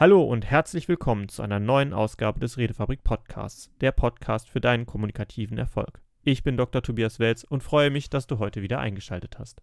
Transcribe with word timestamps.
Hallo 0.00 0.22
und 0.22 0.48
herzlich 0.48 0.86
willkommen 0.86 1.28
zu 1.28 1.42
einer 1.42 1.58
neuen 1.58 1.92
Ausgabe 1.92 2.38
des 2.38 2.56
Redefabrik 2.56 3.02
Podcasts, 3.02 3.68
der 3.80 3.90
Podcast 3.90 4.48
für 4.48 4.60
deinen 4.60 4.86
kommunikativen 4.86 5.58
Erfolg. 5.58 6.00
Ich 6.22 6.44
bin 6.44 6.56
Dr. 6.56 6.84
Tobias 6.84 7.18
Welz 7.18 7.42
und 7.42 7.64
freue 7.64 7.90
mich, 7.90 8.08
dass 8.08 8.28
du 8.28 8.38
heute 8.38 8.62
wieder 8.62 8.78
eingeschaltet 8.78 9.40
hast. 9.40 9.60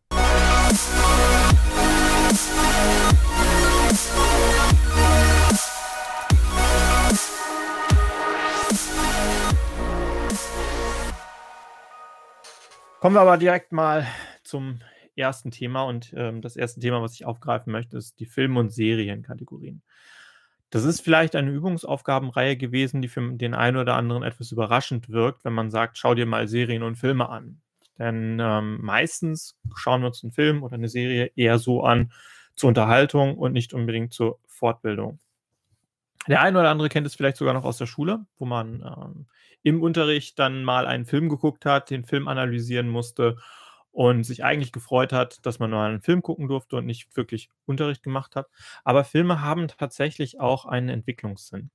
Kommen 13.00 13.16
wir 13.16 13.22
aber 13.22 13.38
direkt 13.38 13.72
mal 13.72 14.06
zum 14.44 14.82
ersten 15.16 15.52
Thema 15.52 15.84
und 15.84 16.14
ähm, 16.18 16.42
das 16.42 16.58
erste 16.58 16.82
Thema, 16.82 17.02
was 17.02 17.14
ich 17.14 17.26
aufgreifen 17.26 17.72
möchte, 17.72 17.96
ist 17.96 18.20
die 18.20 18.26
Film- 18.26 18.58
und 18.58 18.74
Serienkategorien. 18.74 19.82
Das 20.70 20.84
ist 20.84 21.02
vielleicht 21.02 21.36
eine 21.36 21.52
Übungsaufgabenreihe 21.52 22.58
gewesen, 22.58 23.02
die 23.02 23.08
für 23.08 23.22
den 23.34 23.54
einen 23.54 23.78
oder 23.78 23.96
anderen 23.96 24.24
etwas 24.24 24.52
überraschend 24.52 25.10
wirkt, 25.10 25.46
wenn 25.46 25.54
man 25.54 25.72
sagt, 25.72 25.98
schau 25.98 26.16
dir 26.16 26.26
mal 26.26 26.48
Serien 26.48 26.84
und 26.84 26.98
Filme 26.98 27.30
an. 27.30 27.62
Denn 27.98 28.40
ähm, 28.42 28.80
meistens 28.82 29.58
schauen 29.76 30.02
wir 30.02 30.08
uns 30.08 30.24
einen 30.24 30.34
Film 30.34 30.64
oder 30.64 30.74
eine 30.74 30.90
Serie 30.90 31.32
eher 31.36 31.60
so 31.60 31.84
an 31.84 32.12
zur 32.56 32.70
Unterhaltung 32.70 33.38
und 33.38 33.54
nicht 33.54 33.74
unbedingt 33.74 34.14
zur 34.14 34.40
Fortbildung. 34.48 35.20
Der 36.28 36.42
eine 36.42 36.60
oder 36.60 36.72
andere 36.72 36.90
kennt 36.90 37.06
es 37.06 37.16
vielleicht 37.16 37.38
sogar 37.38 37.54
noch 37.54 37.66
aus 37.66 37.78
der 37.78 37.86
Schule, 37.86 38.26
wo 38.38 38.46
man 38.46 38.82
ähm, 38.82 39.28
im 39.64 39.82
Unterricht 39.82 40.40
dann 40.40 40.64
mal 40.64 40.88
einen 40.88 41.06
Film 41.06 41.30
geguckt 41.30 41.66
hat, 41.66 41.90
den 41.90 42.04
Film 42.04 42.28
analysieren 42.28 42.90
musste 42.90 43.38
und 43.96 44.26
sich 44.26 44.44
eigentlich 44.44 44.74
gefreut 44.74 45.14
hat, 45.14 45.46
dass 45.46 45.60
man 45.60 45.70
nur 45.70 45.80
einen 45.80 46.02
Film 46.02 46.22
gucken 46.22 46.50
durfte 46.50 46.76
und 46.76 46.86
nicht 46.86 47.16
wirklich 47.16 47.50
Unterricht 47.66 48.04
gemacht 48.04 48.36
hat. 48.36 48.50
Aber 48.84 49.06
Filme 49.06 49.42
haben 49.42 49.70
tatsächlich 49.70 50.42
auch 50.42 50.66
einen 50.66 50.90
Entwicklungssinn. 50.90 51.72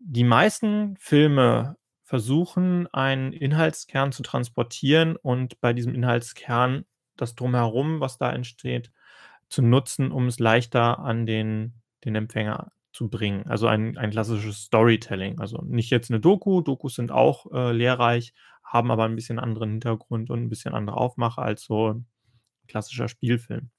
Die 0.00 0.24
meisten 0.24 0.96
Filme 0.98 1.76
versuchen, 2.02 2.88
einen 2.88 3.32
Inhaltskern 3.32 4.10
zu 4.10 4.24
transportieren 4.24 5.14
und 5.14 5.60
bei 5.60 5.72
diesem 5.72 5.94
Inhaltskern 5.94 6.84
das 7.16 7.36
Drumherum, 7.36 8.00
was 8.00 8.18
da 8.18 8.32
entsteht, 8.32 8.90
zu 9.48 9.62
nutzen, 9.62 10.10
um 10.10 10.26
es 10.26 10.40
leichter 10.40 10.98
an 10.98 11.24
den, 11.24 11.74
den 12.04 12.16
Empfänger 12.16 12.72
zu 12.92 13.08
bringen. 13.08 13.46
Also 13.46 13.68
ein, 13.68 13.96
ein 13.96 14.10
klassisches 14.10 14.62
Storytelling. 14.62 15.38
Also 15.38 15.62
nicht 15.62 15.90
jetzt 15.90 16.10
eine 16.10 16.18
Doku. 16.18 16.62
Dokus 16.62 16.96
sind 16.96 17.12
auch 17.12 17.46
äh, 17.52 17.70
lehrreich, 17.70 18.34
haben 18.70 18.90
aber 18.92 19.04
ein 19.04 19.16
bisschen 19.16 19.40
anderen 19.40 19.70
Hintergrund 19.70 20.30
und 20.30 20.44
ein 20.44 20.48
bisschen 20.48 20.74
andere 20.74 20.96
Aufmache 20.96 21.42
als 21.42 21.64
so 21.64 21.92
ein 21.92 22.06
klassischer 22.68 23.08
Spielfilm. 23.08 23.70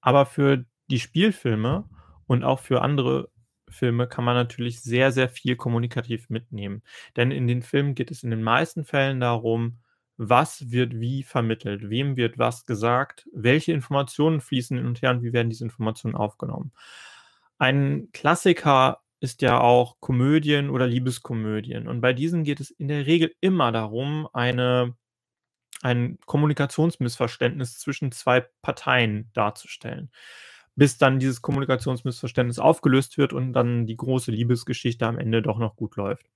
Aber 0.00 0.26
für 0.26 0.64
die 0.90 0.98
Spielfilme 0.98 1.88
und 2.26 2.42
auch 2.42 2.58
für 2.58 2.82
andere 2.82 3.30
Filme 3.68 4.08
kann 4.08 4.24
man 4.24 4.34
natürlich 4.34 4.80
sehr, 4.80 5.12
sehr 5.12 5.28
viel 5.28 5.54
kommunikativ 5.54 6.28
mitnehmen. 6.28 6.82
Denn 7.14 7.30
in 7.30 7.46
den 7.46 7.62
Filmen 7.62 7.94
geht 7.94 8.10
es 8.10 8.24
in 8.24 8.30
den 8.30 8.42
meisten 8.42 8.84
Fällen 8.84 9.20
darum, 9.20 9.78
was 10.16 10.70
wird 10.70 10.98
wie 10.98 11.22
vermittelt, 11.22 11.88
wem 11.88 12.16
wird 12.16 12.38
was 12.38 12.66
gesagt, 12.66 13.28
welche 13.32 13.72
Informationen 13.72 14.40
fließen 14.40 14.76
hin 14.76 14.86
und 14.86 15.02
her 15.02 15.10
und 15.10 15.22
wie 15.22 15.32
werden 15.32 15.50
diese 15.50 15.64
Informationen 15.64 16.16
aufgenommen. 16.16 16.72
Ein 17.58 18.08
Klassiker 18.12 19.02
ist 19.20 19.42
ja 19.42 19.60
auch 19.60 19.96
Komödien 20.00 20.70
oder 20.70 20.86
Liebeskomödien. 20.86 21.88
Und 21.88 22.00
bei 22.00 22.12
diesen 22.12 22.44
geht 22.44 22.60
es 22.60 22.70
in 22.70 22.88
der 22.88 23.06
Regel 23.06 23.34
immer 23.40 23.72
darum, 23.72 24.28
eine, 24.32 24.94
ein 25.82 26.18
Kommunikationsmissverständnis 26.26 27.78
zwischen 27.78 28.12
zwei 28.12 28.46
Parteien 28.62 29.30
darzustellen. 29.32 30.10
Bis 30.74 30.98
dann 30.98 31.18
dieses 31.18 31.40
Kommunikationsmissverständnis 31.40 32.58
aufgelöst 32.58 33.16
wird 33.16 33.32
und 33.32 33.54
dann 33.54 33.86
die 33.86 33.96
große 33.96 34.30
Liebesgeschichte 34.30 35.06
am 35.06 35.18
Ende 35.18 35.40
doch 35.40 35.58
noch 35.58 35.76
gut 35.76 35.96
läuft. 35.96 36.26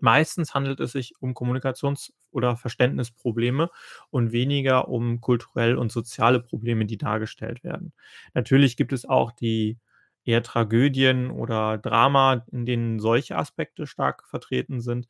Meistens 0.00 0.52
handelt 0.52 0.80
es 0.80 0.92
sich 0.92 1.14
um 1.20 1.32
Kommunikations- 1.32 2.12
oder 2.30 2.56
Verständnisprobleme 2.56 3.70
und 4.10 4.32
weniger 4.32 4.88
um 4.88 5.20
kulturell 5.20 5.78
und 5.78 5.92
soziale 5.92 6.40
Probleme, 6.40 6.84
die 6.84 6.98
dargestellt 6.98 7.64
werden. 7.64 7.94
Natürlich 8.34 8.76
gibt 8.76 8.92
es 8.92 9.06
auch 9.06 9.32
die 9.32 9.78
eher 10.24 10.42
Tragödien 10.42 11.30
oder 11.30 11.78
Drama, 11.78 12.44
in 12.50 12.66
denen 12.66 13.00
solche 13.00 13.36
Aspekte 13.36 13.86
stark 13.86 14.26
vertreten 14.28 14.80
sind. 14.80 15.08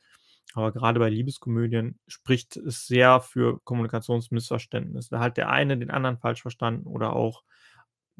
Aber 0.54 0.72
gerade 0.72 1.00
bei 1.00 1.10
Liebeskomödien 1.10 1.98
spricht 2.06 2.56
es 2.56 2.86
sehr 2.86 3.20
für 3.20 3.60
Kommunikationsmissverständnis. 3.64 5.08
Da 5.08 5.20
hat 5.20 5.36
der 5.36 5.50
eine 5.50 5.76
den 5.78 5.90
anderen 5.90 6.18
falsch 6.18 6.42
verstanden 6.42 6.86
oder 6.86 7.14
auch 7.14 7.42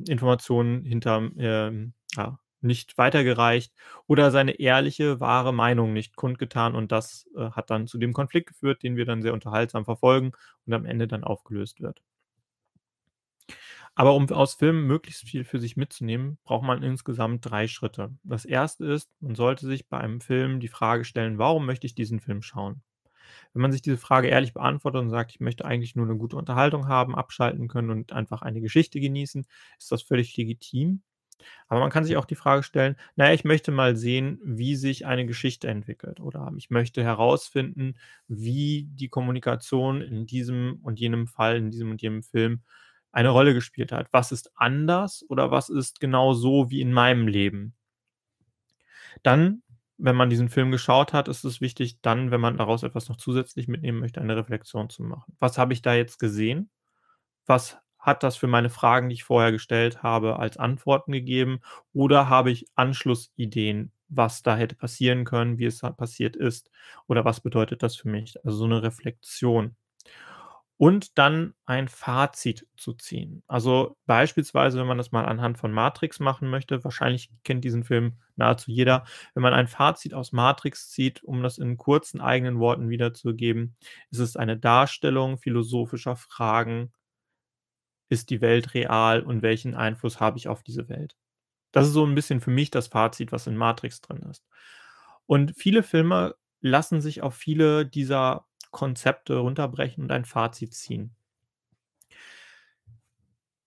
Informationen 0.09 0.85
hinter 0.85 1.31
ähm, 1.39 1.95
ja, 2.17 2.39
nicht 2.61 2.99
weitergereicht 2.99 3.73
oder 4.07 4.31
seine 4.31 4.59
ehrliche, 4.59 5.21
wahre 5.21 5.53
Meinung 5.55 5.93
nicht 5.93 6.17
kundgetan 6.17 6.75
und 6.75 6.91
das 6.93 7.29
äh, 7.37 7.51
hat 7.51 7.71
dann 7.71 7.87
zu 7.87 7.99
dem 7.99 8.13
Konflikt 8.13 8.49
geführt, 8.49 8.83
den 8.83 8.97
wir 8.97 9.05
dann 9.05 9.23
sehr 9.23 9.35
unterhaltsam 9.35 9.85
verfolgen 9.85 10.33
und 10.67 10.73
am 10.73 10.87
Ende 10.87 11.07
dann 11.07 11.25
aufgelöst 11.25 11.81
wird. 11.81 12.03
Aber 13.97 14.15
um 14.15 14.29
aus 14.31 14.55
Filmen 14.55 14.87
möglichst 14.87 15.23
viel 15.29 15.45
für 15.45 15.61
sich 15.61 15.77
mitzunehmen, 15.77 16.39
braucht 16.45 16.65
man 16.65 16.83
insgesamt 16.83 17.49
drei 17.49 17.69
Schritte. 17.69 18.13
Das 18.25 18.45
erste 18.45 18.85
ist, 18.87 19.11
man 19.21 19.35
sollte 19.37 19.67
sich 19.67 19.89
bei 19.89 19.99
einem 19.99 20.21
Film 20.21 20.59
die 20.61 20.69
Frage 20.69 21.05
stellen, 21.05 21.39
warum 21.39 21.65
möchte 21.67 21.87
ich 21.87 21.95
diesen 21.95 22.21
Film 22.21 22.43
schauen? 22.43 22.83
Wenn 23.53 23.63
man 23.63 23.73
sich 23.73 23.83
diese 23.83 23.97
Frage 23.97 24.29
ehrlich 24.29 24.55
beantwortet 24.55 25.01
und 25.03 25.11
sagt, 25.11 25.33
ich 25.33 25.41
möchte 25.41 25.65
eigentlich 25.65 25.97
nur 25.97 26.07
eine 26.07 26.17
gute 26.17 26.37
Unterhaltung 26.37 26.89
haben, 26.89 27.15
abschalten 27.15 27.69
können 27.69 27.91
und 27.91 28.13
einfach 28.13 28.43
eine 28.43 28.61
Geschichte 28.61 29.01
genießen, 29.01 29.47
ist 29.79 29.93
das 29.93 30.03
völlig 30.03 30.37
legitim. 30.37 31.03
Aber 31.69 31.81
man 31.81 31.91
kann 31.91 32.05
sich 32.05 32.17
auch 32.17 32.25
die 32.25 32.37
Frage 32.37 32.63
stellen, 32.63 32.97
naja, 33.17 33.35
ich 33.35 33.45
möchte 33.45 33.73
mal 33.73 33.97
sehen, 33.97 34.41
wie 34.45 34.77
sich 34.77 35.07
eine 35.07 35.27
Geschichte 35.27 35.69
entwickelt 35.69 36.21
oder 36.21 36.53
ich 36.57 36.71
möchte 36.71 37.03
herausfinden, 37.03 37.97
wie 38.29 38.89
die 38.93 39.09
Kommunikation 39.09 40.01
in 40.03 40.27
diesem 40.27 40.79
und 40.83 41.01
jenem 41.01 41.27
Fall, 41.27 41.57
in 41.57 41.71
diesem 41.71 41.91
und 41.91 42.03
jenem 42.03 42.23
Film 42.23 42.63
eine 43.15 43.31
Rolle 43.31 43.55
gespielt 43.55 43.93
hat. 43.93 44.09
Was 44.13 44.33
ist 44.33 44.51
anders 44.57 45.25
oder 45.29 45.51
was 45.51 45.69
ist 45.69 46.01
genau 46.01 46.35
so 46.35 46.71
wie 46.71 46.81
in 46.81 46.93
meinem 46.93 47.29
Leben? 47.29 47.75
Dann, 49.23 49.63
wenn 49.97 50.17
man 50.17 50.31
diesen 50.31 50.49
Film 50.49 50.73
geschaut 50.73 51.13
hat, 51.13 51.29
ist 51.29 51.45
es 51.45 51.61
wichtig, 51.61 52.01
dann, 52.03 52.31
wenn 52.31 52.41
man 52.41 52.59
daraus 52.59 52.83
etwas 52.83 53.09
noch 53.09 53.17
zusätzlich 53.17 53.69
mitnehmen 53.69 54.01
möchte, 54.01 54.21
eine 54.21 54.37
Reflexion 54.37 54.91
zu 54.91 55.05
machen. 55.05 55.37
Was 55.39 55.57
habe 55.59 55.73
ich 55.73 55.83
da 55.83 55.95
jetzt 55.95 56.19
gesehen? 56.19 56.71
Was 57.47 57.79
hat 57.99 58.23
das 58.23 58.37
für 58.37 58.49
meine 58.49 58.71
Fragen, 58.71 59.09
die 59.09 59.15
ich 59.15 59.25
vorher 59.25 59.53
gestellt 59.53 60.03
habe, 60.03 60.39
als 60.39 60.57
Antworten 60.57 61.13
gegeben? 61.13 61.61
Oder 61.93 62.29
habe 62.29 62.51
ich 62.51 62.67
Anschlussideen, 62.75 63.93
was 64.09 64.43
da 64.43 64.57
hätte 64.57 64.75
passieren 64.75 65.25
können, 65.25 65.59
wie 65.59 65.67
es 65.67 65.81
passiert 65.81 66.35
ist? 66.35 66.71
Oder 67.07 67.25
was 67.25 67.41
bedeutet 67.41 67.83
das 67.83 67.95
für 67.97 68.09
mich? 68.09 68.45
Also 68.45 68.59
so 68.59 68.65
eine 68.65 68.83
Reflexion 68.83 69.77
und 70.77 71.19
dann 71.19 71.55
ein 71.67 71.89
Fazit 71.89 72.67
zu 72.77 72.95
ziehen. 72.95 73.43
Also 73.47 73.97
beispielsweise, 74.07 74.79
wenn 74.79 74.87
man 74.89 74.99
das 74.99 75.13
mal 75.13 75.25
anhand 75.25 75.59
von 75.59 75.73
Matrix 75.73 76.19
machen 76.19 76.51
möchte, 76.51 76.83
wahrscheinlich 76.83 77.31
kennt 77.45 77.65
diesen 77.65 77.85
Film 77.85 78.19
nahezu 78.37 78.71
jeder, 78.73 79.05
wenn 79.35 79.43
man 79.43 79.55
ein 79.55 79.69
Fazit 79.69 80.15
aus 80.15 80.33
Matrix 80.33 80.91
zieht, 80.91 81.23
um 81.23 81.43
das 81.43 81.59
in 81.59 81.77
kurzen 81.77 82.21
eigenen 82.21 82.59
Worten 82.59 82.89
wiederzugeben, 82.89 83.77
ist 84.11 84.19
es 84.19 84.37
eine 84.37 84.57
Darstellung 84.59 85.39
philosophischer 85.39 86.17
Fragen, 86.17 86.93
ist 88.09 88.31
die 88.31 88.41
Welt 88.41 88.75
real 88.75 89.23
und 89.23 89.43
welchen 89.43 89.75
Einfluss 89.75 90.21
habe 90.21 90.39
ich 90.39 90.49
auf 90.49 90.63
diese 90.63 90.89
Welt? 90.89 91.17
Das 91.73 91.87
ist 91.87 91.93
so 91.95 92.07
ein 92.07 92.15
bisschen 92.15 92.41
für 92.41 92.51
mich 92.51 92.71
das 92.71 92.89
Fazit, 92.89 93.33
was 93.33 93.47
in 93.47 93.57
Matrix 93.57 94.01
drin 94.01 94.23
ist. 94.31 94.45
Und 95.27 95.55
viele 95.57 95.83
Filme 95.83 96.37
lassen 96.61 97.01
sich 97.01 97.23
auf 97.23 97.35
viele 97.35 97.87
dieser 97.87 98.47
Konzepte 98.75 99.37
runterbrechen 99.37 100.05
und 100.05 100.13
ein 100.13 100.27
Fazit 100.27 100.75
ziehen. 100.75 101.17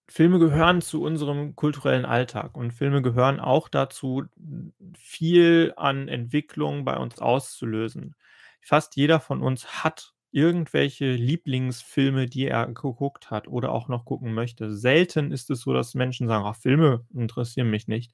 Filme 0.10 0.40
gehören 0.40 0.82
zu 0.82 1.02
unserem 1.02 1.56
kulturellen 1.56 2.06
Alltag 2.06 2.56
und 2.56 2.72
Filme 2.72 3.02
gehören 3.02 3.40
auch 3.40 3.68
dazu, 3.70 4.24
viel 4.98 5.74
an 5.76 6.08
Entwicklung 6.08 6.86
bei 6.86 6.98
uns 6.98 7.20
auszulösen. 7.20 8.16
Fast 8.62 8.96
jeder 8.96 9.20
von 9.20 9.42
uns 9.42 9.84
hat 9.84 10.14
irgendwelche 10.32 11.12
Lieblingsfilme, 11.14 12.28
die 12.28 12.46
er 12.48 12.68
geguckt 12.68 13.32
hat 13.32 13.48
oder 13.48 13.72
auch 13.72 13.88
noch 13.88 14.06
gucken 14.06 14.34
möchte. 14.34 14.76
Selten 14.76 15.32
ist 15.32 15.50
es 15.50 15.62
so, 15.62 15.74
dass 15.74 15.96
Menschen 15.96 16.28
sagen, 16.28 16.46
ach, 16.46 16.56
Filme 16.56 17.06
interessieren 17.14 17.70
mich 17.70 17.88
nicht, 17.88 18.14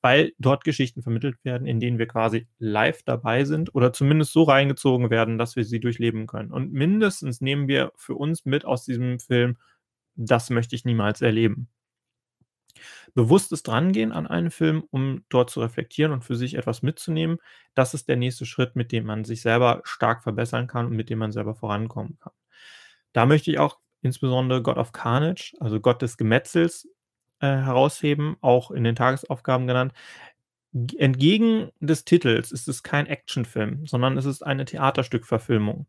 weil 0.00 0.32
dort 0.38 0.64
Geschichten 0.64 1.02
vermittelt 1.02 1.36
werden, 1.44 1.66
in 1.66 1.80
denen 1.80 1.98
wir 1.98 2.06
quasi 2.06 2.46
live 2.58 3.02
dabei 3.04 3.44
sind 3.44 3.74
oder 3.74 3.92
zumindest 3.92 4.32
so 4.32 4.42
reingezogen 4.42 5.10
werden, 5.10 5.38
dass 5.38 5.56
wir 5.56 5.64
sie 5.64 5.80
durchleben 5.80 6.26
können. 6.26 6.52
Und 6.52 6.72
mindestens 6.72 7.40
nehmen 7.40 7.68
wir 7.68 7.92
für 7.96 8.14
uns 8.14 8.44
mit 8.44 8.64
aus 8.64 8.84
diesem 8.84 9.18
Film, 9.20 9.56
das 10.16 10.50
möchte 10.50 10.76
ich 10.76 10.84
niemals 10.84 11.22
erleben 11.22 11.68
bewusstes 13.14 13.62
Drangehen 13.62 14.12
an 14.12 14.26
einen 14.26 14.50
Film, 14.50 14.84
um 14.90 15.24
dort 15.28 15.50
zu 15.50 15.60
reflektieren 15.60 16.12
und 16.12 16.24
für 16.24 16.36
sich 16.36 16.54
etwas 16.54 16.82
mitzunehmen, 16.82 17.38
das 17.74 17.94
ist 17.94 18.08
der 18.08 18.16
nächste 18.16 18.46
Schritt, 18.46 18.76
mit 18.76 18.92
dem 18.92 19.04
man 19.04 19.24
sich 19.24 19.42
selber 19.42 19.82
stark 19.84 20.22
verbessern 20.22 20.66
kann 20.66 20.86
und 20.86 20.96
mit 20.96 21.10
dem 21.10 21.18
man 21.18 21.32
selber 21.32 21.54
vorankommen 21.54 22.18
kann. 22.20 22.32
Da 23.12 23.26
möchte 23.26 23.50
ich 23.50 23.58
auch 23.58 23.78
insbesondere 24.00 24.62
God 24.62 24.76
of 24.78 24.92
Carnage, 24.92 25.54
also 25.60 25.80
Gott 25.80 26.02
des 26.02 26.16
Gemetzels, 26.16 26.88
äh, 27.40 27.46
herausheben, 27.46 28.36
auch 28.40 28.70
in 28.70 28.84
den 28.84 28.96
Tagesaufgaben 28.96 29.66
genannt. 29.66 29.92
Entgegen 30.96 31.70
des 31.80 32.04
Titels 32.04 32.50
ist 32.50 32.68
es 32.68 32.82
kein 32.82 33.06
Actionfilm, 33.06 33.86
sondern 33.86 34.16
es 34.16 34.24
ist 34.24 34.42
eine 34.42 34.64
Theaterstückverfilmung. 34.64 35.86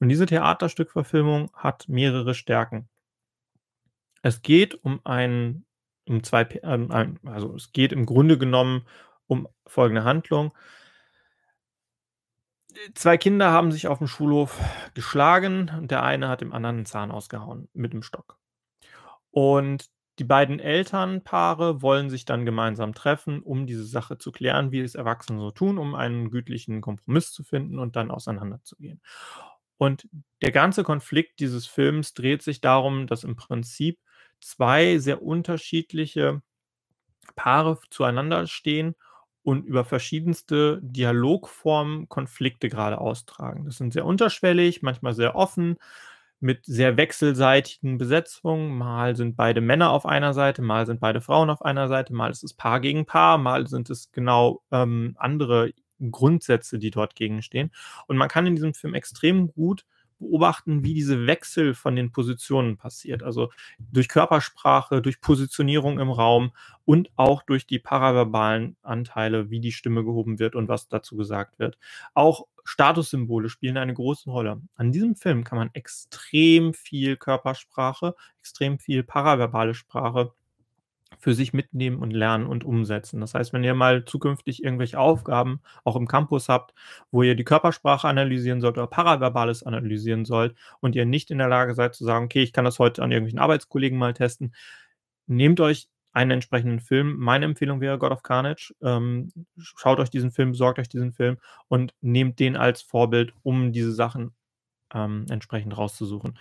Und 0.00 0.08
diese 0.08 0.26
Theaterstückverfilmung 0.26 1.50
hat 1.54 1.88
mehrere 1.88 2.34
Stärken. 2.34 2.88
Es 4.22 4.42
geht 4.42 4.74
um 4.74 5.00
ein 5.04 5.65
um 6.08 6.22
2 6.22 6.44
P 6.44 6.60
ähm, 6.62 7.18
also, 7.24 7.54
es 7.54 7.72
geht 7.72 7.92
im 7.92 8.06
Grunde 8.06 8.38
genommen 8.38 8.86
um 9.26 9.48
folgende 9.66 10.04
Handlung. 10.04 10.52
2 12.94 13.16
Kinder 13.18 13.50
haben 13.50 13.72
sich 13.72 13.88
auf'm 13.88 14.06
Schulhof 14.06 14.58
geschlagen 14.94 15.70
und 15.76 15.90
der 15.90 16.02
eine 16.02 16.28
hat 16.28 16.40
dem 16.40 16.52
anderen 16.52 16.80
'n 16.80 16.86
Zahn 16.86 17.10
ausgehauen 17.10 17.68
mit 17.74 17.92
'nem 17.92 18.02
Stock. 18.02 18.38
Und 19.32 19.86
die 20.18 20.24
beiden 20.24 20.60
Elternpaare 20.60 21.82
wollen 21.82 22.10
sich 22.10 22.24
dann 22.24 22.46
gemeinsam 22.46 22.94
treffen, 22.94 23.42
um 23.42 23.66
diese 23.66 23.84
Sache 23.86 24.18
zu 24.18 24.32
klären, 24.32 24.72
wie 24.72 24.80
es 24.80 24.94
Erwachsene 24.94 25.40
so 25.40 25.50
tun, 25.50 25.78
um 25.78 25.94
einen 25.94 26.30
gütlichen 26.30 26.80
Kompromiss 26.82 27.32
zu 27.32 27.44
finden 27.44 27.78
und 27.78 27.96
dann 27.96 28.10
auseinanderzugehen. 28.10 29.00
Und 29.78 30.08
der 30.42 30.52
ganze 30.52 30.84
Konflikt 30.84 31.40
dieses 31.40 31.66
Films 31.66 32.14
dreht 32.14 32.42
sich 32.42 32.60
darum, 32.62 33.06
dass 33.06 33.24
im 33.24 33.36
Prinzip 33.36 33.98
2 34.40 34.98
sehr 34.98 35.22
unterschiedliche 35.22 36.42
Paare 37.36 37.78
zueinander 37.90 38.46
stehen 38.46 38.94
und 39.42 39.64
über 39.64 39.84
verschiedenste 39.84 40.80
Dialogformen 40.82 42.08
Konflikte 42.08 42.68
grade 42.68 42.98
austragen. 42.98 43.64
Das 43.64 43.76
sind 43.76 43.92
sehr 43.92 44.04
unterschwellig, 44.04 44.82
manchmal 44.82 45.14
sehr 45.14 45.36
offen, 45.36 45.76
mit 46.40 46.64
sehr 46.66 46.96
wechselseitigen 46.96 47.98
Besetzungen. 47.98 48.76
Mal 48.76 49.16
sind 49.16 49.36
beide 49.36 49.60
Männer 49.60 49.90
auf 49.90 50.06
einer 50.06 50.34
Seite, 50.34 50.62
mal 50.62 50.86
sind 50.86 51.00
beide 51.00 51.20
Frauen 51.20 51.50
auf 51.50 51.62
einer 51.64 51.88
Seite, 51.88 52.12
mal 52.14 52.30
ist 52.30 52.44
es 52.44 52.54
Paar 52.54 52.80
gegen 52.80 53.06
Paar, 53.06 53.38
mal 53.38 53.66
sind 53.68 53.88
es 53.90 54.10
genau, 54.12 54.62
ähm, 54.72 55.14
andere 55.18 55.72
Grundsätze, 56.10 56.78
die 56.78 56.90
dort 56.90 57.14
gegenstehen. 57.14 57.70
Und 58.06 58.16
man 58.18 58.28
kann 58.28 58.46
in 58.46 58.54
diesem 58.56 58.74
Film 58.74 58.94
extrem 58.94 59.48
gut 59.52 59.84
beobachten, 60.18 60.84
wie 60.84 60.94
diese 60.94 61.26
Wechsel 61.26 61.74
von 61.74 61.96
den 61.96 62.12
Positionen 62.12 62.76
passiert. 62.76 63.22
Also, 63.22 63.50
durch 63.78 64.08
Körpersprache, 64.08 65.02
durch 65.02 65.20
Positionierung 65.20 65.98
im 65.98 66.10
Raum 66.10 66.52
und 66.84 67.10
auch 67.16 67.42
durch 67.42 67.66
die 67.66 67.78
paraverbalen 67.78 68.76
Anteile, 68.82 69.50
wie 69.50 69.60
die 69.60 69.72
Stimme 69.72 70.04
gehoben 70.04 70.38
wird 70.38 70.54
und 70.54 70.68
was 70.68 70.88
dazu 70.88 71.16
gesagt 71.16 71.58
wird. 71.58 71.78
Auch 72.14 72.46
Statussymbole 72.64 73.48
spielen 73.48 73.76
eine 73.76 73.94
große 73.94 74.30
Rolle. 74.30 74.60
An 74.74 74.92
diesem 74.92 75.14
Film 75.14 75.44
kann 75.44 75.58
man 75.58 75.70
extrem 75.72 76.74
viel 76.74 77.16
Körpersprache, 77.16 78.14
extrem 78.40 78.78
viel 78.78 79.04
paraverbale 79.04 79.74
Sprache 79.74 80.32
für 81.26 81.34
sich 81.34 81.52
mitnehmen 81.52 81.98
und 81.98 82.12
lernen 82.12 82.46
und 82.46 82.62
umsetzen. 82.62 83.20
Das 83.20 83.34
heißt, 83.34 83.52
wenn 83.52 83.64
ihr 83.64 83.74
mal 83.74 84.04
zukünftig 84.04 84.62
irgendwelche 84.62 85.00
Aufgaben 85.00 85.60
auch 85.84 85.96
im 85.96 86.06
Campus 86.06 86.48
habt, 86.48 86.72
wo 87.10 87.24
ihr 87.24 87.34
die 87.34 87.42
Körpersprache 87.42 88.06
analysieren 88.06 88.60
sollt 88.60 88.78
oder 88.78 88.86
Paraverbales 88.86 89.64
analysieren 89.64 90.24
sollt 90.24 90.54
und 90.80 90.94
ihr 90.94 91.04
nicht 91.04 91.32
in 91.32 91.38
der 91.38 91.48
Lage 91.48 91.74
seid 91.74 91.96
zu 91.96 92.04
sagen: 92.04 92.26
„Okay, 92.26 92.42
ich 92.44 92.52
kann 92.52 92.64
das 92.64 92.78
heute 92.78 93.02
an 93.02 93.10
irgendwelchen 93.10 93.40
Arbeitskollegen 93.40 93.98
mal 93.98 94.14
testen“, 94.14 94.54
nehmt 95.26 95.60
euch 95.60 95.88
einen 96.12 96.30
entsprechenden 96.30 96.80
Film. 96.80 97.16
Meine 97.18 97.44
Empfehlung 97.46 97.80
wäre 97.80 97.98
„God 97.98 98.12
of 98.12 98.22
Carnage“. 98.22 98.72
Ähm, 98.82 99.30
sch 99.58 99.74
schaut 99.78 99.98
euch 100.00 100.10
diesen 100.10 100.30
Film, 100.30 100.52
besorgt 100.52 100.78
euch 100.78 100.88
diesen 100.88 101.12
Film 101.12 101.38
und 101.68 101.92
nehmt 102.02 102.38
den 102.40 102.56
als 102.56 102.82
Vorbild, 102.82 103.34
um 103.42 103.72
diese 103.72 103.92
Sachen, 103.92 104.32
ähm, 104.94 105.26
entsprechend 105.30 105.76
rauszusuchen. 105.78 106.38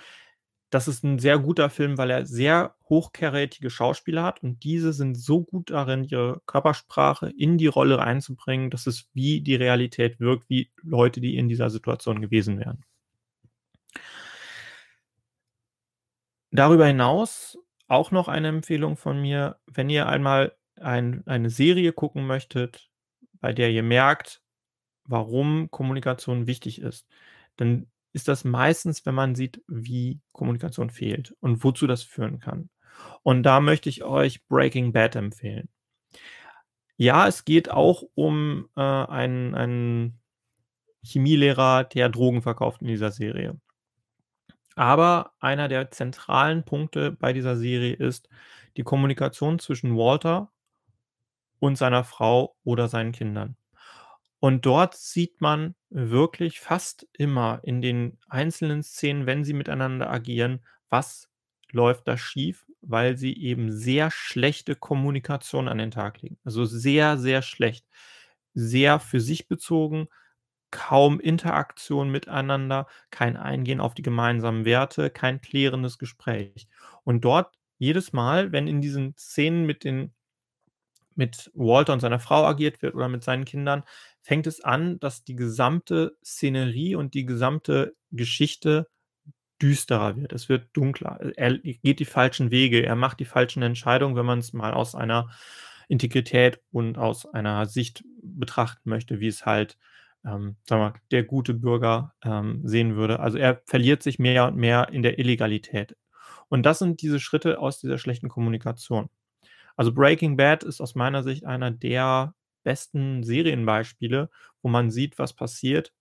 Das 0.74 0.88
ist 0.88 1.04
'n 1.04 1.20
sehr 1.20 1.38
guter 1.40 1.70
Film, 1.70 1.98
weil 1.98 2.10
er 2.10 2.26
sehr 2.26 2.76
hochkarätige 2.90 3.70
Schauspieler 3.70 4.24
hat 4.24 4.42
und 4.44 4.64
diese 4.64 4.94
sind 4.94 5.16
so 5.16 5.44
gut 5.44 5.70
darin, 5.70 6.04
ihre 6.04 6.42
Körpersprache 6.48 7.30
in 7.38 7.58
die 7.58 7.68
Rolle 7.68 7.98
reinzubringen, 8.00 8.70
dass 8.72 8.88
es 8.88 9.08
wie 9.14 9.42
die 9.42 9.56
Realität 9.56 10.20
wirkt, 10.20 10.50
wie 10.50 10.72
Leute, 10.82 11.22
die 11.22 11.38
in 11.38 11.48
dieser 11.50 11.70
Situation 11.70 12.20
gewesen 12.22 12.60
wären. 12.60 12.84
Darüber 16.54 16.86
hinaus 16.88 17.58
auch 17.88 18.12
noch 18.12 18.28
eine 18.28 18.48
Empfehlung 18.50 18.98
von 18.98 19.22
mir, 19.22 19.60
wenn 19.68 19.90
ihr 19.90 20.08
einmal 20.08 20.56
ein 20.80 21.26
eine 21.28 21.50
Serie 21.50 21.94
gucken 21.94 22.26
möchtet, 22.28 22.90
bei 23.40 23.54
der 23.54 23.72
ihr 23.72 23.84
merkt, 23.84 24.42
warum 25.06 25.72
Kommunikation 25.72 26.48
wichtig 26.48 26.82
ist, 26.82 27.08
dann 27.58 27.88
ist 28.16 28.30
das 28.30 28.46
meistens, 28.46 29.06
wenn 29.06 29.14
man 29.14 29.36
sieht, 29.36 29.62
wie 29.68 30.22
Kommunikation 30.32 30.90
fehlt 30.90 31.36
und 31.42 31.66
wozu 31.66 31.86
das 31.86 32.02
führen 32.02 32.40
kann. 32.40 32.70
Und 33.24 33.44
da 33.44 33.60
möchte 33.60 33.90
ich 33.90 34.06
euch 34.06 34.48
Breaking 34.48 34.94
Bad 34.94 35.18
empfehlen. 35.18 35.68
Ja, 36.96 37.28
es 37.28 37.44
geht 37.44 37.70
auch 37.70 38.04
um, 38.16 38.70
äh, 38.78 38.82
einen 38.82 39.54
einen 39.54 40.22
Chemielehrer, 41.04 41.84
der 41.84 42.08
Drogen 42.08 42.42
verkauft 42.42 42.82
in 42.82 42.88
dieser 42.88 43.12
Serie. 43.12 43.60
Aber 44.76 45.34
einer 45.42 45.68
der 45.68 45.92
zentralen 45.92 46.64
Punkte 46.64 47.12
bei 47.12 47.34
dieser 47.34 47.58
Serie 47.58 47.96
ist 47.96 48.30
die 48.78 48.84
Kommunikation 48.84 49.60
zwischen 49.60 49.98
Walter 49.98 50.54
und 51.60 51.78
seiner 51.78 52.06
Frau 52.06 52.56
oder 52.64 52.88
seinen 52.88 53.12
Kindern. 53.12 53.58
Und 54.40 54.66
dort 54.66 54.96
sieht 54.96 55.42
man 55.42 55.76
wirklich 55.90 56.60
fast 56.60 57.08
immer 57.14 57.60
in 57.64 57.82
den 57.82 58.18
einzelnen 58.30 58.84
Szenen, 58.84 59.26
wenn 59.26 59.44
sie 59.44 59.54
miteinander 59.54 60.10
agieren, 60.12 60.66
was 60.90 61.30
läuft 61.72 62.08
da 62.08 62.18
schief, 62.18 62.66
weil 62.82 63.18
sie 63.18 63.36
eben 63.38 63.72
sehr 63.72 64.12
schlechte 64.12 64.76
Kommunikation 64.76 65.68
an 65.68 65.78
den 65.80 65.92
Tag 65.92 66.22
legen. 66.22 66.38
Also, 66.44 66.66
sehr, 66.66 67.18
sehr 67.18 67.42
schlecht. 67.42 67.86
Sehr 68.54 69.00
für 69.00 69.20
sich 69.20 69.48
bezogen, 69.48 70.08
kaum 70.72 71.20
Interaktion 71.20 72.10
miteinander, 72.10 72.88
kein 73.12 73.38
Eingehen 73.38 73.80
auf 73.82 73.94
die 73.96 74.02
gemeinsamen 74.02 74.66
Werte, 74.66 75.10
kein 75.10 75.42
klärendes 75.42 75.98
Gespräch. 75.98 76.68
Und 77.04 77.26
dort 77.26 77.56
jedes 77.78 78.14
Mal, 78.14 78.52
wenn 78.52 78.68
in 78.68 78.82
diesen 78.82 79.16
Szenen 79.18 79.66
mit 79.66 79.84
den 79.84 80.14
mit 81.16 81.50
Walter 81.54 81.94
und 81.94 82.00
seiner 82.02 82.20
Frau 82.20 82.46
agiert 82.46 82.82
wird 82.82 82.96
oder 82.96 83.08
mit 83.08 83.24
seinen 83.24 83.46
Kindern, 83.46 83.84
fängt 84.26 84.48
es 84.48 84.60
an, 84.60 85.00
dass 85.00 85.24
die 85.24 85.36
gesamte 85.36 86.18
Szenerie 86.26 86.96
und 86.96 87.14
die 87.14 87.28
gesamte 87.28 87.96
Geschichte 88.10 88.90
düsterer 89.62 90.18
wird. 90.18 90.34
Es 90.34 90.50
wird 90.50 90.70
dunkler. 90.74 91.20
Er 91.36 91.60
geht 91.60 92.00
die 92.00 92.06
falschen 92.06 92.50
Wege. 92.50 92.84
Er 92.84 92.96
macht 92.96 93.20
die 93.20 93.26
falschen 93.26 93.62
Entscheidungen, 93.62 94.16
wenn 94.16 94.26
man's 94.26 94.52
mal 94.52 94.74
aus 94.74 94.96
einer 94.96 95.30
Integrität 95.90 96.60
und 96.72 96.98
aus 96.98 97.28
einer 97.28 97.68
Sicht 97.68 98.04
betrachten 98.24 98.90
möchte, 98.90 99.20
wie 99.20 99.28
es 99.28 99.46
halt, 99.46 99.78
ähm, 100.26 100.56
mal, 100.72 100.96
der 101.12 101.22
gute 101.22 101.54
Bürger, 101.54 102.16
ähm, 102.24 102.62
sehen 102.64 102.96
würde. 102.96 103.20
Also, 103.20 103.38
er 103.38 103.62
verliert 103.68 104.02
sich 104.02 104.18
mehr 104.18 104.48
und 104.48 104.56
mehr 104.56 104.90
in 104.90 105.04
der 105.04 105.20
Illegalität. 105.20 105.96
Und 106.50 106.66
das 106.66 106.80
sind 106.80 107.04
diese 107.04 107.20
Schritte 107.20 107.60
aus 107.60 107.80
dieser 107.80 108.00
schlechten 108.00 108.30
Kommunikation. 108.30 109.10
Also, 109.76 109.94
Breaking 109.94 110.36
Bad 110.36 110.64
ist 110.64 110.82
aus 110.82 110.96
meiner 110.96 111.22
Sicht 111.22 111.46
einer 111.46 111.70
der 111.70 112.34
besten 112.66 113.24
Serienbeispiele, 113.24 114.30
wo 114.62 114.70
man 114.70 114.92
sieht, 114.92 115.18
was 115.20 115.34
passiert 115.34 115.94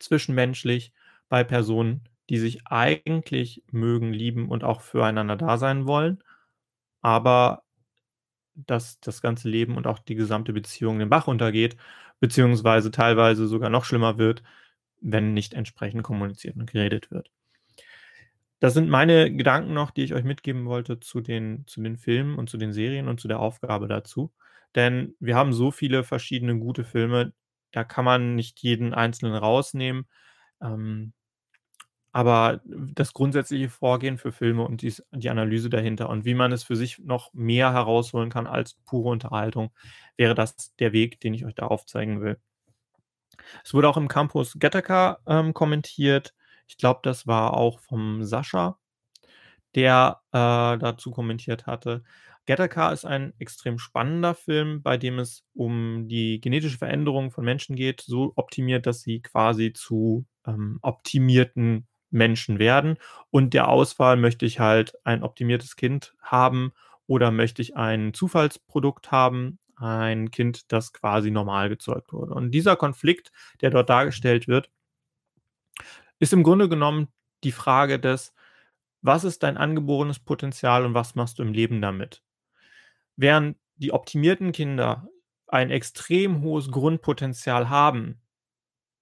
zwischenmenschlich 0.00 0.92
bei 1.28 1.44
Personen, 1.44 2.08
die 2.30 2.38
sich 2.38 2.66
eigentlich 2.66 3.62
mögen, 3.70 4.12
lieben 4.12 4.48
und 4.48 4.64
auch 4.64 4.80
füreinander 4.80 5.36
da 5.36 5.58
sein 5.58 5.86
wollen, 5.86 6.22
aber 7.02 7.64
dass 8.54 9.00
das 9.00 9.22
ganze 9.22 9.48
Leben 9.48 9.76
und 9.76 9.86
auch 9.86 9.98
die 9.98 10.14
gesamte 10.16 10.52
Beziehung 10.52 10.98
den 10.98 11.10
Bach 11.10 11.26
runtergeht, 11.26 11.76
beziehungsweise 12.20 12.90
teilweise 12.90 13.46
sogar 13.46 13.70
noch 13.70 13.84
schlimmer 13.84 14.18
wird, 14.18 14.42
wenn 15.00 15.34
nicht 15.34 15.54
entsprechend 15.54 16.02
kommuniziert 16.02 16.56
und 16.56 16.70
geredet 16.70 17.10
wird. 17.10 17.30
Das 18.60 18.74
sind 18.74 18.88
meine 18.88 19.32
Gedanken 19.32 19.72
noch, 19.72 19.92
die 19.92 20.02
ich 20.02 20.14
euch 20.14 20.24
mitgeben 20.24 20.66
wollte 20.66 20.98
zu 20.98 21.20
den 21.20 21.64
zu 21.68 21.80
den 21.80 21.96
Filmen 21.96 22.36
und 22.36 22.50
zu 22.50 22.56
den 22.56 22.72
Serien 22.72 23.06
und 23.06 23.20
zu 23.20 23.28
der 23.28 23.38
Aufgabe 23.38 23.86
dazu. 23.86 24.32
Denn 24.74 25.14
wir 25.20 25.36
haben 25.36 25.52
so 25.52 25.70
viele 25.70 26.04
verschiedene 26.04 26.58
gute 26.58 26.84
Filme, 26.84 27.32
da 27.72 27.84
kann 27.84 28.04
man 28.04 28.34
nicht 28.34 28.60
jeden 28.60 28.94
einzelnen 28.94 29.34
rausnehmen. 29.34 30.06
Ähm, 30.62 31.12
aber 32.12 32.60
das 32.64 33.12
grundsätzliche 33.12 33.68
Vorgehen 33.68 34.18
für 34.18 34.32
Filme 34.32 34.64
und 34.64 34.82
dies 34.82 35.02
die 35.12 35.30
Analyse 35.30 35.70
dahinter 35.70 36.08
und 36.08 36.24
wie 36.24 36.34
man 36.34 36.52
es 36.52 36.64
für 36.64 36.76
sich 36.76 36.98
noch 36.98 37.32
mehr 37.34 37.72
herausholen 37.72 38.30
kann 38.30 38.46
als 38.46 38.74
pure 38.86 39.10
Unterhaltung, 39.10 39.70
wäre 40.16 40.34
das 40.34 40.74
der 40.76 40.92
Weg, 40.92 41.20
den 41.20 41.34
ich 41.34 41.44
euch 41.44 41.54
da 41.54 41.66
aufzeigen 41.66 42.20
will. 42.22 42.38
Es 43.64 43.74
wurde 43.74 43.88
auch 43.88 43.96
im 43.96 44.08
Campus 44.08 44.56
Gattaca, 44.58 45.18
ähm, 45.26 45.54
kommentiert. 45.54 46.34
Ich 46.66 46.76
glaube, 46.76 47.00
das 47.02 47.26
war 47.26 47.54
auch 47.54 47.80
vom 47.80 48.24
Sascha, 48.24 48.78
der, 49.74 50.20
äh, 50.32 50.78
dazu 50.78 51.10
kommentiert 51.10 51.66
hatte. 51.66 52.04
Gattaca 52.48 52.92
ist 52.92 53.04
ein 53.04 53.34
extrem 53.38 53.78
spannender 53.78 54.34
Film, 54.34 54.82
bei 54.82 54.96
dem 54.96 55.18
es 55.18 55.44
um 55.52 56.08
die 56.08 56.40
genetische 56.40 56.78
Veränderung 56.78 57.30
von 57.30 57.44
Menschen 57.44 57.76
geht, 57.76 58.00
so 58.00 58.32
optimiert, 58.36 58.86
dass 58.86 59.02
sie 59.02 59.20
quasi 59.20 59.74
zu, 59.74 60.24
ähm, 60.46 60.78
optimierten 60.80 61.86
Menschen 62.08 62.58
werden. 62.58 62.96
Und 63.30 63.52
der 63.52 63.68
Auswahl 63.68 64.16
möchte 64.16 64.46
ich 64.46 64.60
halt 64.60 64.94
ein 65.04 65.22
optimiertes 65.22 65.76
Kind 65.76 66.14
haben 66.22 66.72
oder 67.06 67.30
möchte 67.30 67.60
ich 67.60 67.76
ein 67.76 68.14
Zufallsprodukt 68.14 69.12
haben, 69.12 69.58
ein 69.76 70.30
Kind, 70.30 70.72
das 70.72 70.94
quasi 70.94 71.30
normal 71.30 71.68
gezeugt 71.68 72.14
wurde. 72.14 72.32
Und 72.32 72.52
dieser 72.52 72.76
Konflikt, 72.76 73.30
der 73.60 73.68
dort 73.68 73.90
dargestellt 73.90 74.48
wird, 74.48 74.70
ist 76.18 76.32
im 76.32 76.42
Grunde 76.44 76.70
genommen 76.70 77.08
die 77.44 77.52
Frage 77.52 78.00
des, 78.00 78.32
was 79.02 79.24
ist 79.24 79.42
dein 79.42 79.58
angeborenes 79.58 80.18
Potenzial 80.18 80.86
und 80.86 80.94
was 80.94 81.14
machst 81.14 81.38
du 81.38 81.42
im 81.42 81.52
Leben 81.52 81.82
damit? 81.82 82.22
Während 83.18 83.56
die 83.76 83.92
optimierten 83.92 84.52
Kinder 84.52 85.08
ein 85.48 85.70
extrem 85.70 86.40
hohes 86.42 86.70
Grundpotenzial 86.70 87.68
haben 87.68 88.20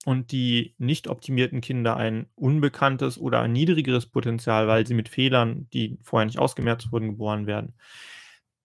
und 0.06 0.32
die 0.32 0.75
nicht 0.78 1.06
optimierten 1.06 1.61
Kinder 1.61 1.99
ein 1.99 2.26
unbekanntes 2.35 3.18
oder 3.18 3.42
ein 3.42 3.52
niedrigeres 3.52 4.06
Potenzial, 4.06 4.68
weil 4.68 4.87
sie 4.87 4.94
mit 4.94 5.11
Fehlern, 5.11 5.68
die 5.75 5.99
vorher 6.02 6.25
nicht 6.25 6.38
ausgemerzt 6.38 6.90
wurden, 6.92 7.08
geboren 7.08 7.46
werden, 7.46 7.75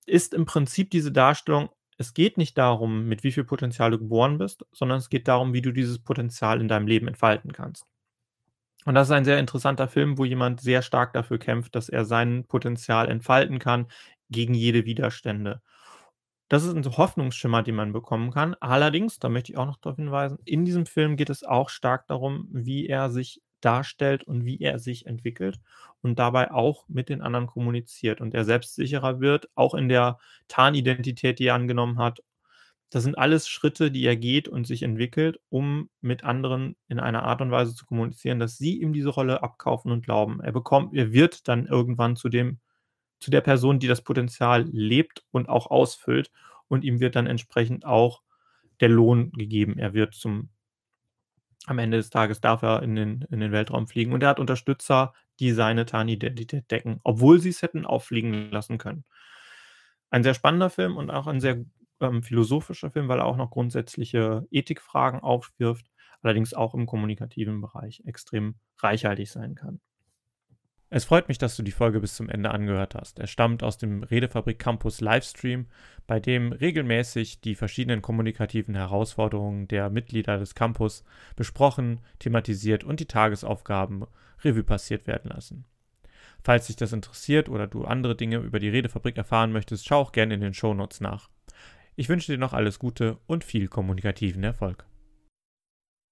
ist 0.05 0.33
im 0.33 0.45
Prinzip 0.45 0.89
diese 0.89 1.11
Darstellung, 1.11 1.69
es 1.97 2.13
geht 2.13 2.37
nicht 2.37 2.57
darum, 2.57 3.09
mit 3.09 3.25
wie 3.25 3.33
viel 3.33 3.43
Potenzial 3.43 3.91
du 3.91 3.99
geboren 3.99 4.37
bist, 4.37 4.65
sondern 4.71 4.99
es 4.99 5.09
geht 5.09 5.27
darum, 5.27 5.51
wie 5.51 5.61
du 5.61 5.73
dieses 5.73 5.99
Potenzial 5.99 6.61
in 6.61 6.69
deinem 6.69 6.87
Leben 6.87 7.09
entfalten 7.09 7.51
kannst. 7.51 7.85
Und 8.85 8.95
das 8.95 9.09
ist 9.09 9.11
ein 9.11 9.25
sehr 9.25 9.37
interessanter 9.37 9.89
Film, 9.89 10.17
wo 10.17 10.23
jemand 10.25 10.61
sehr 10.61 10.81
stark 10.81 11.13
dafür 11.13 11.37
kämpft, 11.37 11.75
dass 11.75 11.89
er 11.89 12.05
sein 12.05 12.45
Potenzial 12.47 13.09
entfalten 13.09 13.59
kann 13.59 13.87
gegen 14.31 14.53
jede 14.53 14.85
Widerstände. 14.85 15.61
Das 16.49 16.63
ist 16.63 16.75
ein 16.75 16.85
Hoffnungsschimmer, 16.85 17.63
den 17.63 17.75
man 17.75 17.93
bekommen 17.93 18.31
kann. 18.31 18.55
Allerdings, 18.59 19.19
da 19.19 19.29
möchte 19.29 19.53
ich 19.53 19.57
auch 19.57 19.65
noch 19.65 19.77
darauf 19.77 19.97
hinweisen, 19.97 20.39
in 20.45 20.65
diesem 20.65 20.85
Film 20.85 21.15
geht 21.15 21.29
es 21.29 21.43
auch 21.43 21.69
stark 21.69 22.07
darum, 22.07 22.47
wie 22.51 22.87
er 22.87 23.09
sich 23.09 23.41
darstellt 23.61 24.23
und 24.23 24.43
wie 24.45 24.59
er 24.59 24.79
sich 24.79 25.05
entwickelt 25.05 25.59
und 26.01 26.19
dabei 26.19 26.51
auch 26.51 26.85
mit 26.89 27.09
den 27.09 27.21
anderen 27.21 27.47
kommuniziert 27.47 28.19
und 28.19 28.33
er 28.33 28.43
selbstsicherer 28.43 29.19
wird, 29.21 29.49
auch 29.55 29.75
in 29.75 29.87
der 29.87 30.17
Tarnidentität, 30.47 31.39
die 31.39 31.45
er 31.45 31.55
angenommen 31.55 31.99
hat 31.99 32.21
das 32.91 33.03
sind 33.03 33.17
alles 33.17 33.47
Schritte, 33.47 33.89
die 33.89 34.05
er 34.05 34.17
geht 34.17 34.49
und 34.49 34.67
sich 34.67 34.83
entwickelt, 34.83 35.39
um 35.49 35.89
mit 36.01 36.23
anderen 36.25 36.75
in 36.89 36.99
einer 36.99 37.23
Art 37.23 37.41
und 37.41 37.49
Weise 37.49 37.73
zu 37.73 37.85
kommunizieren, 37.85 38.39
dass 38.39 38.57
sie 38.57 38.81
ihm 38.81 38.91
diese 38.93 39.09
Rolle 39.09 39.41
abkaufen 39.43 39.91
und 39.93 40.03
glauben. 40.03 40.41
Er 40.41 40.51
bekommt 40.51 40.93
er 40.93 41.13
wird 41.13 41.47
dann 41.47 41.65
irgendwann 41.67 42.17
zu 42.17 42.27
dem 42.27 42.59
zu 43.21 43.31
der 43.31 43.41
Person, 43.41 43.79
die 43.79 43.87
das 43.87 44.01
Potenzial 44.01 44.67
lebt 44.71 45.23
und 45.31 45.47
auch 45.47 45.67
ausfüllt 45.71 46.31
und 46.67 46.83
ihm 46.83 46.99
wird 46.99 47.15
dann 47.15 47.27
entsprechend 47.27 47.85
auch 47.85 48.23
der 48.81 48.89
Lohn 48.89 49.31
gegeben. 49.31 49.77
Er 49.77 49.93
wird 49.93 50.15
zum 50.15 50.49
am 51.67 51.77
Ende 51.77 51.97
des 51.97 52.09
Tages 52.09 52.41
darf 52.41 52.63
er 52.63 52.81
in 52.81 52.95
den 52.95 53.21
in 53.29 53.39
den 53.39 53.51
Weltraum 53.51 53.87
fliegen 53.87 54.13
und 54.13 54.23
er 54.23 54.29
hat 54.29 54.39
Unterstützer, 54.39 55.13
die 55.39 55.51
seine 55.51 55.85
Tarnidentität 55.85 56.69
decken, 56.71 56.99
obwohl 57.03 57.39
sie 57.39 57.49
es 57.49 57.61
hätten 57.61 57.85
auffliegen 57.85 58.51
lassen 58.51 58.79
können. 58.79 59.05
Ein 60.09 60.23
sehr 60.23 60.33
spannender 60.33 60.69
Film 60.69 60.97
und 60.97 61.11
auch 61.11 61.27
ein 61.27 61.39
sehr 61.39 61.63
ähm, 62.01 62.23
philosophischer 62.23 62.91
Film, 62.91 63.07
weil 63.07 63.19
er 63.19 63.25
auch 63.25 63.37
noch 63.37 63.51
grundsätzliche 63.51 64.47
Ethikfragen 64.51 65.21
aufwirft, 65.21 65.85
allerdings 66.21 66.53
auch 66.53 66.73
im 66.73 66.87
kommunikativen 66.87 67.61
Bereich 67.61 68.01
extrem 68.05 68.55
reichhaltig 68.79 69.31
sein 69.31 69.55
kann. 69.55 69.79
Es 70.93 71.05
freut 71.05 71.29
mich, 71.29 71.37
dass 71.37 71.55
du 71.55 71.63
die 71.63 71.71
Folge 71.71 72.01
bis 72.01 72.15
zum 72.15 72.27
Ende 72.27 72.51
angehört 72.51 72.95
hast. 72.95 73.17
Er 73.17 73.27
stammt 73.27 73.63
aus 73.63 73.77
dem 73.77 74.03
Redefabrik 74.03 74.59
Campus 74.59 74.99
Livestream, 74.99 75.67
bei 76.05 76.19
dem 76.19 76.51
regelmäßig 76.51 77.39
die 77.39 77.55
verschiedenen 77.55 78.01
kommunikativen 78.01 78.75
Herausforderungen 78.75 79.69
der 79.69 79.89
Mitglieder 79.89 80.37
des 80.37 80.53
Campus 80.53 81.05
besprochen, 81.37 82.01
thematisiert 82.19 82.83
und 82.83 82.99
die 82.99 83.05
Tagesaufgaben 83.05 84.05
Revue 84.43 84.65
passiert 84.65 85.07
werden 85.07 85.31
lassen. 85.33 85.63
Falls 86.43 86.67
dich 86.67 86.75
das 86.75 86.91
interessiert 86.91 87.47
oder 87.47 87.67
du 87.67 87.85
andere 87.85 88.17
Dinge 88.17 88.39
über 88.39 88.59
die 88.59 88.69
Redefabrik 88.69 89.15
erfahren 89.15 89.53
möchtest, 89.53 89.87
schau 89.87 90.01
auch 90.01 90.11
gerne 90.11 90.33
in 90.33 90.41
den 90.41 90.53
Shownotes 90.53 90.99
nach. 90.99 91.29
Ich 91.95 92.09
wünsche 92.09 92.33
dir 92.33 92.37
noch 92.37 92.51
alles 92.51 92.79
Gute 92.79 93.17
und 93.27 93.45
viel 93.45 93.69
kommunikativen 93.69 94.43
Erfolg. 94.43 94.85